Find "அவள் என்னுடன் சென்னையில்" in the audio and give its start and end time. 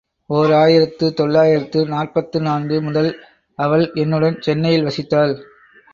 3.59-4.87